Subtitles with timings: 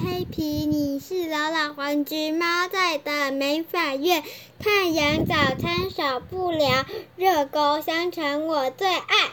[0.00, 4.22] 黑皮，你是老老黄橘猫在的美法院，
[4.60, 6.86] 太阳早餐少不了，
[7.16, 9.30] 热狗香肠我最爱。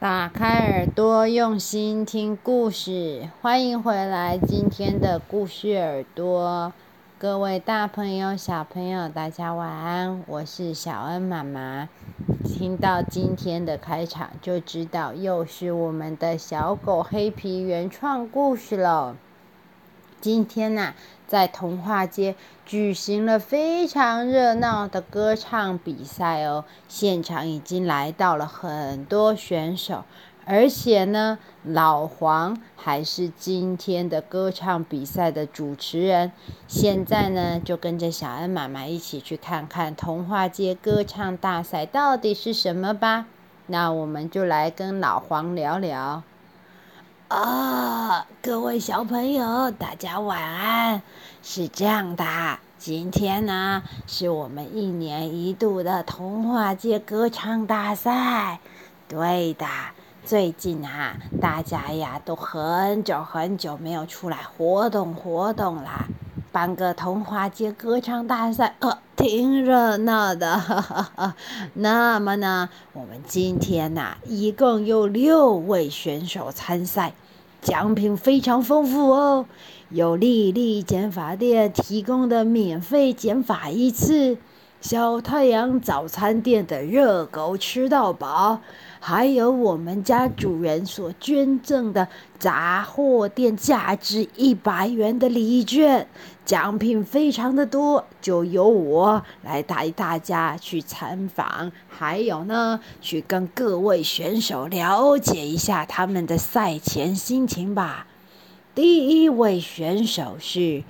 [0.00, 6.72] 打开耳朵，用心听故事，欢迎回来，今天的故事耳朵。
[7.16, 10.24] 各位大朋友、小朋友，大家晚安！
[10.26, 11.88] 我是小恩妈妈。
[12.62, 19.16] 听到今天的开场，就知道又是我们的小狗黑皮原创故事了。
[20.20, 20.94] 今天呢、
[21.26, 30.04] 在童话街举行了非常热闹的歌唱比赛哦，现场已经来到了很多选手。
[30.44, 36.32] 而且呢，老黄还是今天的歌唱比赛的主持人。
[36.66, 43.26] 现在呢，就跟着小恩妈妈一起去看看童话街歌唱大赛到底是什么吧。
[43.66, 46.24] 那我们就来跟老黄聊聊。
[47.28, 51.02] 啊、各位小朋友，大家晚安。
[51.42, 58.58] 是这样的，今天呢，是我们一年一度的童话界歌唱大赛。
[59.08, 59.66] 对的。
[60.24, 66.06] 最近啊，大家呀都很久很久没有出来活动活动啦，
[66.52, 71.34] 办个童话街歌唱大赛，可挺热闹的。
[71.74, 77.14] 那么呢，我们今天呐，一共有六位选手参赛，
[77.60, 79.46] 奖品非常丰富哦，
[79.90, 84.38] 有丽丽剪发店提供的免费剪发一次，
[84.80, 88.60] 小太阳早餐店的热狗吃到饱。
[89.04, 92.06] 还有我们家主人所捐赠的
[92.38, 96.06] 杂货店价值一百元的礼券，
[96.44, 108.06] 奖品非常的多，就由我来带大家去参访，还有呢，去跟各位选手了解一下他们的赛前心情吧。
[108.72, 110.84] 第一位选手是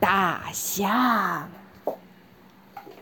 [0.00, 1.50] 大象。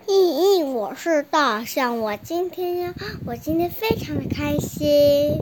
[0.09, 2.94] 咦咦，我是大象，我今天呀，
[3.27, 5.37] 我今天非常的开心。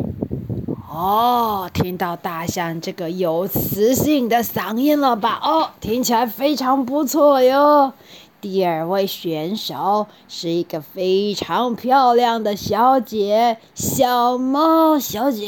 [0.91, 5.38] 哦，听到大象这个有磁性的嗓音了吧？
[5.42, 7.92] 哦，听起来非常不错哟。
[8.41, 15.47] 第二位选手是一个非常漂亮的小姐，小猫小姐。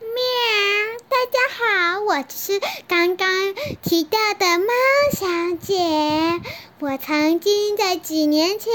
[0.00, 0.22] 喵，
[1.10, 3.28] 大家好，我是刚刚
[3.82, 4.64] 提到的猫
[5.12, 5.26] 小
[5.60, 6.40] 姐。
[6.82, 8.72] 我曾经在几年前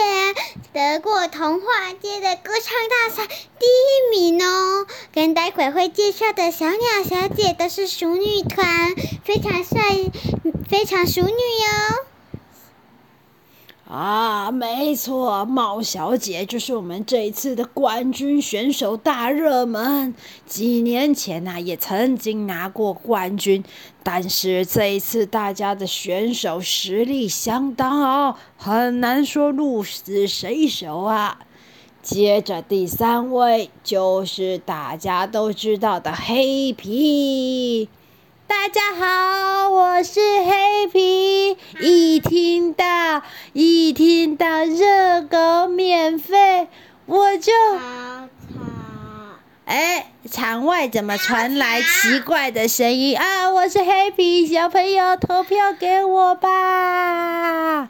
[0.74, 8.94] 得过童话界的歌唱大赛第一名哦，跟待会会介绍的小鸟小姐都是熟女团，
[9.24, 9.80] 非常帅，
[10.70, 12.06] 非常熟女哟。
[13.88, 20.16] 啊，没错，猫小姐就是我们这一次的冠军选手大热门。
[20.48, 23.64] 几年前呢、啊，也曾经拿过冠军，
[24.02, 31.38] 但是这一次大家的选手实力相当哦，很难说鹿死谁手啊。
[32.02, 37.88] 接着第三位就是大家都知道的黑皮。
[38.48, 41.58] 大家好，我是黑皮。
[41.80, 43.24] 一听到
[43.54, 46.68] 一听到热狗免费，
[47.08, 47.52] 我就。
[49.66, 53.50] 哎，场外怎么传来奇怪的声音啊？
[53.50, 57.90] 我是黑皮，小朋友投票给我吧。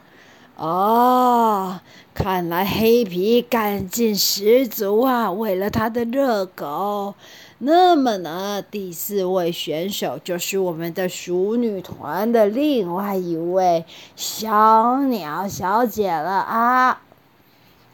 [0.56, 1.80] 哦，
[2.14, 5.30] 看来黑皮干劲十足啊！
[5.30, 7.14] 为了他的热狗。
[7.58, 17.00] 那么呢，第四位选手就是我们的淑女团的另外一位小鸟小姐了啊！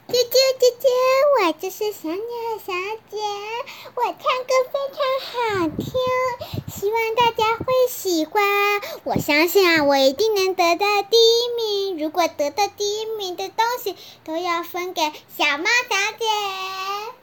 [0.09, 2.19] 啾啾啾啾，我就是小鸟
[2.59, 2.73] 小
[3.09, 3.17] 姐，
[3.95, 4.99] 我唱歌非常
[5.61, 5.93] 好听，
[6.69, 8.43] 希望大家会喜欢。
[9.05, 11.99] 我相信啊，我一定能得到第一名。
[12.05, 13.95] 如果得到第一名的东西，
[14.25, 15.03] 都要分给
[15.39, 17.22] 小猫小姐。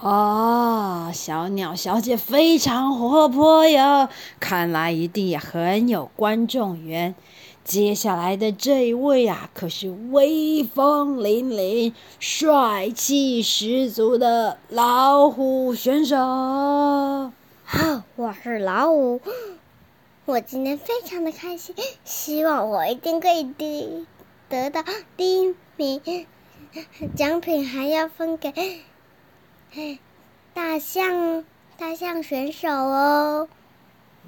[0.00, 4.08] 哦，小鸟小姐非常活泼哟，
[4.38, 7.14] 看来一定也很有观众缘。
[7.64, 16.16] 接下来的这一位啊，可是威风凛凛、帅气十足的老虎选手。
[16.16, 19.20] 好，我是老虎，
[20.24, 24.06] 我今天非常的开心，希望我一定可以得
[24.48, 24.82] 得到
[25.18, 26.26] 第一名，
[27.14, 28.52] 奖品还要分给。
[30.52, 31.44] 大象，
[31.78, 33.48] 大象选手哦！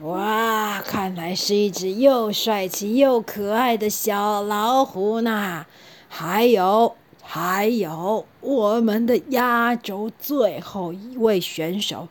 [0.00, 5.66] 哇，看来是一只又帅气又可爱的小老虎呢。
[6.08, 12.06] 还有，还有我们的压轴最后一位选手，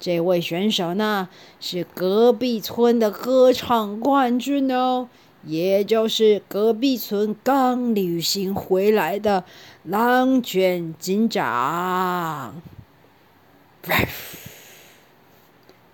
[0.00, 1.28] 这位选手呢，
[1.60, 5.08] 是隔壁村的歌唱冠军哦，
[5.46, 9.44] 也就是隔壁村刚旅行回来的
[9.82, 12.62] 狼犬警长。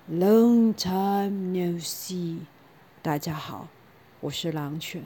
[0.08, 2.38] Long time no see，
[3.02, 3.66] 大家好，
[4.20, 5.02] 我是狼犬。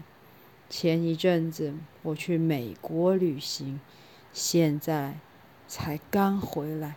[0.69, 3.81] 前一阵子我去美国旅行，
[4.35, 5.19] 现在
[5.67, 6.97] 才刚回来。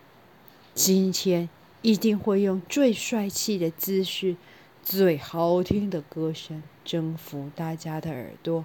[0.73, 1.47] 今天
[1.81, 4.35] 一定会用最帅气的姿势、
[4.83, 8.63] 最好听的歌声征服大家的耳朵，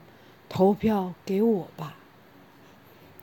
[0.48, 1.96] 投票给我吧！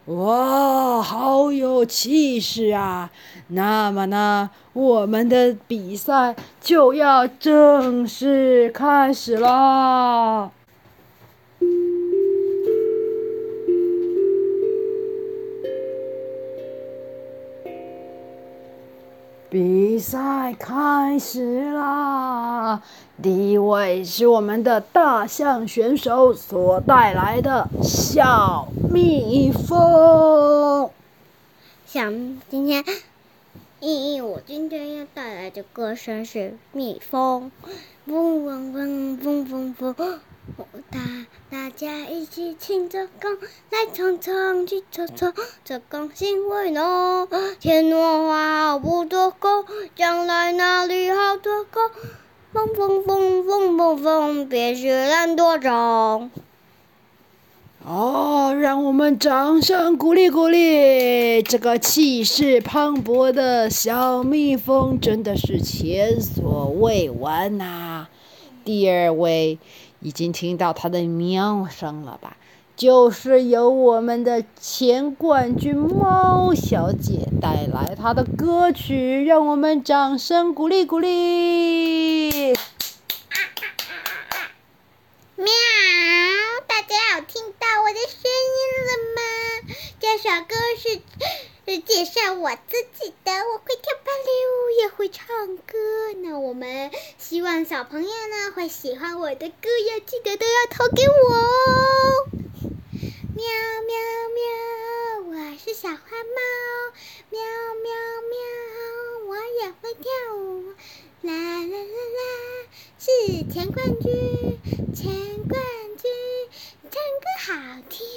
[0.07, 3.09] 哇，好有气势啊！
[3.47, 10.51] 那么呢，我们的比赛就要正式开始了。
[19.49, 22.83] 比赛开始啦！
[23.19, 30.91] 第一位是我们的大象选手所带来的小蜜蜂。
[31.87, 32.11] 小
[32.47, 32.85] 今天，
[33.81, 37.49] 咦，我今天要带来的歌声是蜜蜂，
[38.05, 40.19] 嗡嗡嗡嗡嗡嗡。
[40.91, 40.99] 大
[41.49, 43.37] 大家一起听着歌，
[43.69, 47.27] 来唱唱去唱唱，这钢琴会呢，
[47.59, 49.65] 天暖花不多高，
[49.95, 51.81] 将来那里好多高，
[52.51, 56.31] 风风风风风风，别学懒惰虫。
[57.85, 68.07] 哦，让我们掌声鼓励鼓励，这个气势磅礴的小蜜蜂真的是前所未闻呐、
[68.65, 69.57] 第二位。
[70.01, 72.37] 已经听到他的喵声了吧？
[72.75, 82.53] 就是由我们的前冠军猫小姐带来她的歌曲，让我们掌声鼓励鼓励。
[85.35, 85.47] 喵！
[86.67, 89.21] 大家有听到我的声音了吗？
[89.99, 91.01] 这首歌是。
[91.77, 95.77] 介绍我自己的，我会跳芭蕾舞，也会唱歌
[96.17, 96.39] 那。
[96.39, 102.25] 我们希望小朋友呢会喜欢我的歌，要记得都要投给我哦。
[103.35, 103.45] 喵
[103.85, 103.95] 喵
[104.35, 106.39] 喵，我是小花猫。
[107.29, 107.39] 喵
[107.83, 107.93] 喵
[108.29, 108.37] 喵，
[109.27, 110.73] 我也会跳舞。
[111.21, 111.77] 啦啦啦
[112.17, 112.67] 啦，
[112.97, 113.07] 是
[113.53, 114.57] 钱冠军，
[114.95, 115.13] 钱
[115.47, 115.61] 冠
[115.97, 116.11] 军，
[116.89, 118.07] 唱歌好听，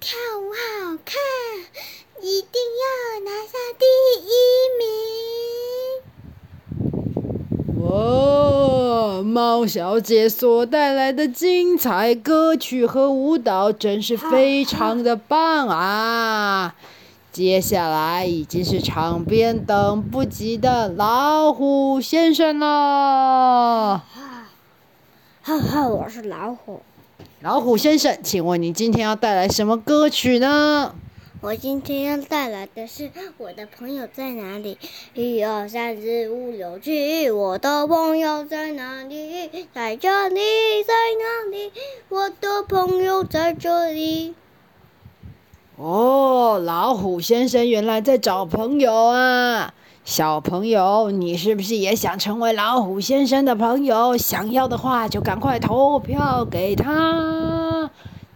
[0.00, 1.20] 跳舞好看。
[2.22, 2.84] 一定要
[3.24, 3.86] 拿下第
[4.26, 4.30] 一
[4.78, 4.84] 名！
[7.82, 16.74] 哦，猫小姐所带来的精彩歌曲和舞蹈真是非常的棒啊！
[17.32, 24.04] 接下来已经是场边等不及的老虎先生了。
[25.42, 26.82] 哈哈，我是老虎。
[27.40, 30.94] 老虎先生，请问你今天要带来什么歌曲呢？
[31.42, 34.76] 我今天要带来的是我的朋友在哪里？
[35.14, 39.48] 一二三四五六七，我的朋友在哪里？
[39.72, 40.38] 在这里，
[40.86, 41.72] 在哪里？
[42.10, 44.34] 我的朋友在这里。
[45.76, 49.72] 哦，老虎先生原来在找朋友啊！
[50.04, 54.14] 小朋友，你是不是也想成为老虎先生的朋友？
[54.14, 57.90] 想要的话，就赶快投票给他。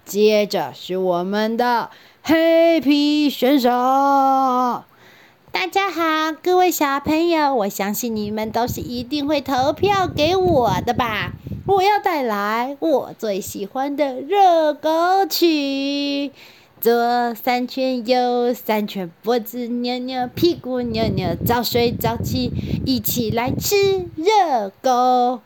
[0.07, 1.91] 接着是我们的。
[2.27, 11.35] 黑皮选手，大家好，各位小朋友，我相信你们都是一定会投票给我的吧？
[11.67, 16.33] 我要带来我最喜欢的热狗曲，
[16.81, 22.51] 左三圈，右三圈，脖子扭扭，屁股扭扭，早睡早起，
[22.87, 25.41] 一起来吃热狗，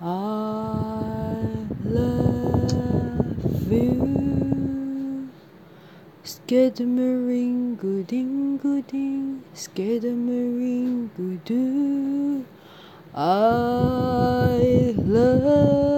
[0.04, 1.37] I
[1.85, 5.28] love you.
[6.25, 12.44] Skidamaringo dingo ding, skidamaringo doo.
[13.14, 15.91] I love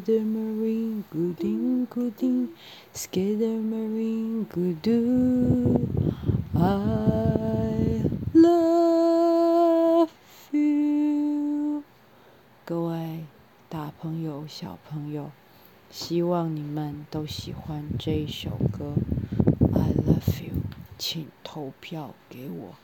[0.00, 2.48] Skidderinger-ding-a-ding,
[2.94, 5.76] Skidderinger-doo.
[6.54, 8.02] I
[8.32, 10.08] love
[10.52, 11.82] you.
[12.64, 13.26] 各位
[13.68, 15.30] 大朋友、小朋友。
[15.90, 18.94] 希望你们都喜欢这一首歌
[19.74, 20.54] ，I love you，
[20.96, 22.74] 请投票给我。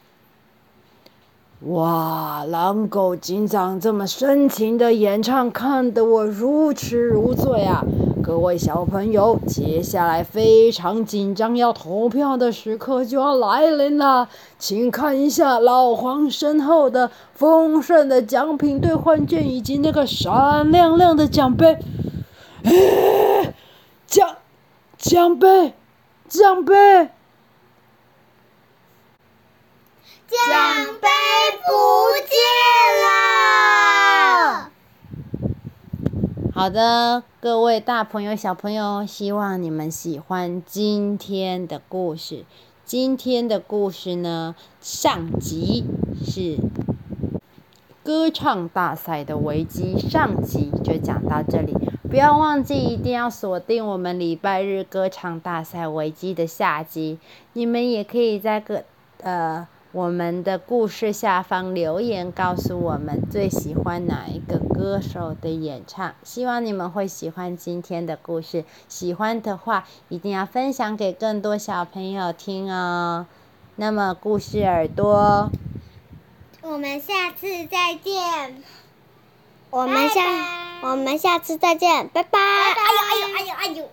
[1.63, 7.83] 哇，狼狗警长这么深情的演唱，看得我如痴如醉啊！
[8.23, 21.79] 各位小朋友，接下来非常紧张要投票的时刻就要来临了，请看一下老黄身后的丰盛的奖品兑换券以及那个闪亮亮的奖杯。
[22.65, 23.55] 哎，
[24.07, 24.37] 奖
[24.99, 25.73] 奖杯，
[26.29, 27.09] 奖杯，
[30.29, 30.39] 奖
[31.01, 31.09] 杯
[31.65, 31.71] 不
[32.27, 32.37] 见
[33.05, 34.71] 了。
[36.53, 42.45] 好的，各位大朋友、小朋友，希望你们喜欢今天的故事。
[42.85, 45.85] 今天的故事呢，上集
[46.25, 46.59] 是
[48.03, 51.73] 歌唱大赛的危机，上集就讲到这里。
[52.11, 57.19] 不要忘记，一定要锁定我们礼拜日歌唱大赛危机的下集。
[57.53, 58.85] 你们也可以在个
[59.21, 66.15] 呃我们的故事下方留言，告诉我们最喜欢哪一个歌手的演唱。
[66.23, 73.27] 希望你们会喜欢今天的故事，喜欢的话一定要分享给更多小朋友听哦。
[73.77, 75.51] 那么，故事耳朵，
[76.63, 78.63] 我们下次再见。
[79.71, 80.67] 我们下。
[80.83, 82.39] 我们下次再见，拜拜。
[82.39, 83.89] 哎呦哎呦哎呦哎呦！